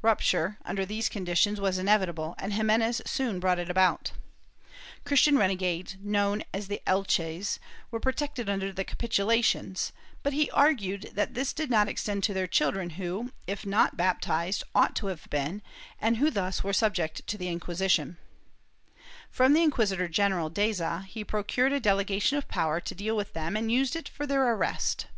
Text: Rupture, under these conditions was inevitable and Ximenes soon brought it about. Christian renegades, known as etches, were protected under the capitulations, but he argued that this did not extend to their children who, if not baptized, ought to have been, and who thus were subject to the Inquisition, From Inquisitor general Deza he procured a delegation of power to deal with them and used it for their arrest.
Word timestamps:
Rupture, 0.00 0.56
under 0.64 0.86
these 0.86 1.10
conditions 1.10 1.60
was 1.60 1.76
inevitable 1.76 2.34
and 2.38 2.54
Ximenes 2.54 3.02
soon 3.04 3.38
brought 3.38 3.58
it 3.58 3.68
about. 3.68 4.12
Christian 5.04 5.36
renegades, 5.36 5.96
known 6.00 6.42
as 6.54 6.70
etches, 6.86 7.60
were 7.90 8.00
protected 8.00 8.48
under 8.48 8.72
the 8.72 8.82
capitulations, 8.82 9.92
but 10.22 10.32
he 10.32 10.50
argued 10.52 11.10
that 11.12 11.34
this 11.34 11.52
did 11.52 11.68
not 11.68 11.86
extend 11.86 12.24
to 12.24 12.32
their 12.32 12.46
children 12.46 12.90
who, 12.96 13.30
if 13.46 13.66
not 13.66 13.94
baptized, 13.94 14.64
ought 14.74 14.96
to 14.96 15.08
have 15.08 15.28
been, 15.28 15.60
and 16.00 16.16
who 16.16 16.30
thus 16.30 16.64
were 16.64 16.72
subject 16.72 17.26
to 17.26 17.36
the 17.36 17.48
Inquisition, 17.48 18.16
From 19.30 19.54
Inquisitor 19.54 20.08
general 20.08 20.48
Deza 20.50 21.02
he 21.04 21.24
procured 21.24 21.74
a 21.74 21.78
delegation 21.80 22.38
of 22.38 22.48
power 22.48 22.80
to 22.80 22.94
deal 22.94 23.16
with 23.18 23.34
them 23.34 23.54
and 23.54 23.70
used 23.70 23.96
it 23.96 24.08
for 24.08 24.26
their 24.26 24.50
arrest. 24.50 25.08